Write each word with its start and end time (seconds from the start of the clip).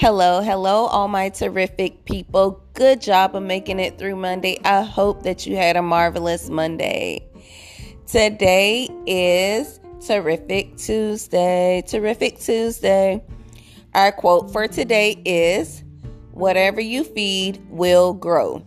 Hello, 0.00 0.40
hello, 0.40 0.86
all 0.86 1.08
my 1.08 1.28
terrific 1.28 2.06
people. 2.06 2.64
Good 2.72 3.02
job 3.02 3.36
of 3.36 3.42
making 3.42 3.80
it 3.80 3.98
through 3.98 4.16
Monday. 4.16 4.58
I 4.64 4.80
hope 4.80 5.24
that 5.24 5.46
you 5.46 5.56
had 5.56 5.76
a 5.76 5.82
marvelous 5.82 6.48
Monday. 6.48 7.28
Today 8.06 8.88
is 9.06 9.78
Terrific 10.00 10.78
Tuesday. 10.78 11.82
Terrific 11.86 12.38
Tuesday. 12.38 13.22
Our 13.92 14.10
quote 14.10 14.50
for 14.50 14.66
today 14.66 15.20
is 15.26 15.84
Whatever 16.32 16.80
you 16.80 17.04
feed 17.04 17.62
will 17.68 18.14
grow. 18.14 18.64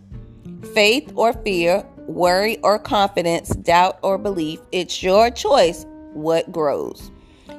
Faith 0.72 1.10
or 1.16 1.32
fear, 1.32 1.84
worry 2.06 2.58
or 2.58 2.78
confidence, 2.78 3.48
doubt 3.48 3.98
or 4.04 4.18
belief, 4.18 4.60
it's 4.70 5.02
your 5.02 5.32
choice 5.32 5.84
what 6.12 6.52
grows. 6.52 7.10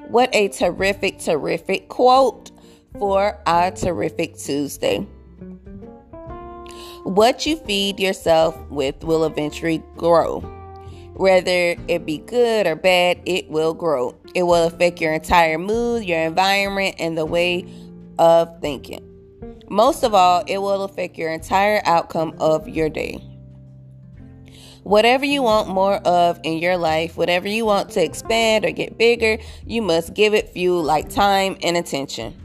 What 0.07 0.33
a 0.33 0.47
terrific, 0.47 1.19
terrific 1.19 1.89
quote 1.89 2.51
for 2.99 3.39
our 3.45 3.71
terrific 3.71 4.37
Tuesday. 4.37 5.07
What 7.03 7.45
you 7.45 7.57
feed 7.57 7.99
yourself 7.99 8.59
with 8.69 9.03
will 9.03 9.25
eventually 9.25 9.83
grow. 9.95 10.39
Whether 11.13 11.75
it 11.87 12.05
be 12.05 12.17
good 12.17 12.67
or 12.67 12.75
bad, 12.75 13.21
it 13.25 13.49
will 13.49 13.73
grow. 13.73 14.15
It 14.33 14.43
will 14.43 14.65
affect 14.65 14.99
your 14.99 15.13
entire 15.13 15.57
mood, 15.57 16.03
your 16.03 16.19
environment, 16.19 16.95
and 16.99 17.17
the 17.17 17.25
way 17.25 17.65
of 18.17 18.59
thinking. 18.59 19.11
Most 19.69 20.03
of 20.03 20.13
all, 20.13 20.43
it 20.47 20.57
will 20.57 20.83
affect 20.83 21.17
your 21.17 21.31
entire 21.31 21.81
outcome 21.85 22.35
of 22.39 22.67
your 22.67 22.89
day. 22.89 23.23
Whatever 24.83 25.25
you 25.25 25.41
want 25.41 25.67
more 25.67 25.95
of 25.95 26.39
in 26.43 26.59
your 26.59 26.77
life, 26.77 27.17
whatever 27.17 27.47
you 27.47 27.65
want 27.65 27.89
to 27.91 28.03
expand 28.03 28.65
or 28.65 28.71
get 28.71 28.97
bigger, 28.97 29.37
you 29.65 29.81
must 29.81 30.13
give 30.13 30.33
it 30.33 30.49
fuel 30.49 30.83
like 30.83 31.09
time 31.09 31.57
and 31.63 31.77
attention. 31.77 32.44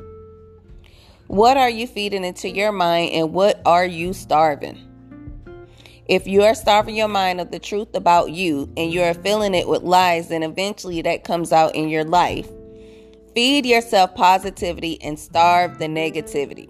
What 1.31 1.57
are 1.57 1.71
you 1.71 1.87
feeding 1.87 2.25
into 2.25 2.51
your 2.51 2.73
mind 2.73 3.13
and 3.13 3.33
what 3.33 3.63
are 3.65 3.85
you 3.85 4.13
starving? 4.13 4.77
If 6.07 6.27
you 6.27 6.43
are 6.43 6.57
starving 6.57 6.97
your 6.97 7.07
mind 7.07 7.41
of 7.41 7.53
the 7.53 7.61
truth 7.61 7.95
about 7.95 8.33
you 8.33 8.69
and 8.77 8.93
you 8.93 9.01
are 9.03 9.15
filling 9.15 9.55
it 9.55 9.69
with 9.69 9.85
lies, 9.85 10.27
then 10.27 10.43
eventually 10.43 11.03
that 11.03 11.23
comes 11.23 11.53
out 11.53 11.77
in 11.77 11.89
your 11.89 12.03
life. 12.03 12.51
Feed 13.33 13.65
yourself 13.65 14.13
positivity 14.17 15.01
and 15.03 15.17
starve 15.17 15.79
the 15.79 15.87
negativity. 15.87 16.69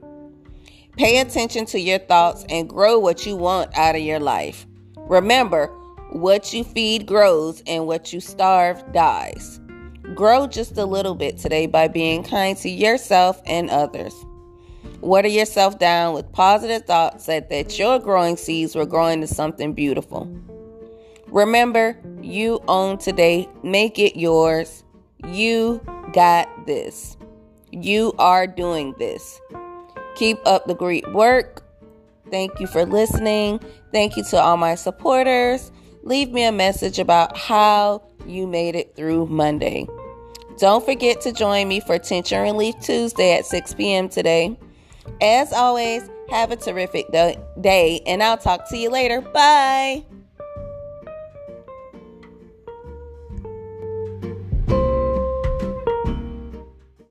Pay 0.98 1.20
attention 1.20 1.64
to 1.64 1.80
your 1.80 1.98
thoughts 1.98 2.44
and 2.50 2.68
grow 2.68 2.98
what 2.98 3.24
you 3.24 3.36
want 3.36 3.74
out 3.78 3.96
of 3.96 4.02
your 4.02 4.20
life. 4.20 4.66
Remember, 4.98 5.68
what 6.10 6.52
you 6.52 6.64
feed 6.64 7.06
grows 7.06 7.62
and 7.66 7.86
what 7.86 8.12
you 8.12 8.20
starve 8.20 8.84
dies. 8.92 9.58
Grow 10.14 10.46
just 10.46 10.76
a 10.76 10.84
little 10.84 11.14
bit 11.14 11.38
today 11.38 11.64
by 11.64 11.88
being 11.88 12.22
kind 12.22 12.58
to 12.58 12.68
yourself 12.68 13.40
and 13.46 13.70
others. 13.70 14.12
Water 15.00 15.28
yourself 15.28 15.78
down 15.78 16.14
with 16.14 16.30
positive 16.32 16.84
thoughts 16.84 17.26
that, 17.26 17.48
that 17.50 17.78
your 17.78 17.98
growing 17.98 18.36
seeds 18.36 18.74
were 18.74 18.86
growing 18.86 19.20
to 19.22 19.26
something 19.26 19.72
beautiful. 19.72 20.30
Remember, 21.28 21.96
you 22.20 22.60
own 22.68 22.98
today. 22.98 23.48
Make 23.62 23.98
it 23.98 24.18
yours. 24.18 24.84
You 25.26 25.80
got 26.12 26.66
this. 26.66 27.16
You 27.70 28.12
are 28.18 28.46
doing 28.46 28.94
this. 28.98 29.40
Keep 30.16 30.38
up 30.44 30.66
the 30.66 30.74
great 30.74 31.10
work. 31.12 31.62
Thank 32.30 32.60
you 32.60 32.66
for 32.66 32.84
listening. 32.84 33.60
Thank 33.92 34.16
you 34.16 34.24
to 34.24 34.40
all 34.40 34.56
my 34.56 34.74
supporters. 34.74 35.70
Leave 36.02 36.30
me 36.30 36.44
a 36.44 36.52
message 36.52 36.98
about 36.98 37.36
how 37.36 38.02
you 38.26 38.46
made 38.46 38.74
it 38.74 38.94
through 38.96 39.26
Monday. 39.26 39.86
Don't 40.58 40.84
forget 40.84 41.20
to 41.22 41.32
join 41.32 41.68
me 41.68 41.80
for 41.80 41.98
Tension 41.98 42.42
Relief 42.42 42.74
Tuesday 42.80 43.36
at 43.38 43.46
6 43.46 43.74
p.m. 43.74 44.08
today. 44.08 44.58
As 45.20 45.52
always, 45.52 46.08
have 46.30 46.50
a 46.50 46.56
terrific 46.56 47.10
day, 47.12 48.00
and 48.06 48.22
I'll 48.22 48.38
talk 48.38 48.68
to 48.70 48.76
you 48.76 48.90
later. 48.90 49.20
Bye. 49.20 50.04